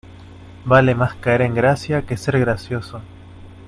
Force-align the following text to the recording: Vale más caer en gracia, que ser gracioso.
Vale 0.65 0.95
más 0.95 1.13
caer 1.13 1.43
en 1.43 1.53
gracia, 1.53 2.01
que 2.07 2.17
ser 2.17 2.39
gracioso. 2.39 3.01